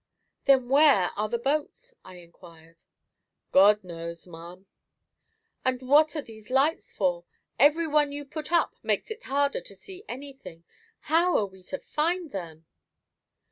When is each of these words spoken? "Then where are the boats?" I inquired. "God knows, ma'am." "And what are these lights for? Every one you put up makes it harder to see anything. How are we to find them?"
"Then 0.45 0.67
where 0.67 1.11
are 1.15 1.29
the 1.29 1.37
boats?" 1.37 1.93
I 2.03 2.15
inquired. 2.15 2.81
"God 3.51 3.83
knows, 3.83 4.25
ma'am." 4.25 4.65
"And 5.63 5.83
what 5.83 6.15
are 6.15 6.23
these 6.23 6.49
lights 6.49 6.91
for? 6.91 7.23
Every 7.59 7.85
one 7.85 8.11
you 8.11 8.25
put 8.25 8.51
up 8.51 8.73
makes 8.81 9.11
it 9.11 9.25
harder 9.25 9.61
to 9.61 9.75
see 9.75 10.03
anything. 10.09 10.63
How 11.01 11.37
are 11.37 11.45
we 11.45 11.61
to 11.61 11.77
find 11.77 12.31
them?" 12.31 12.65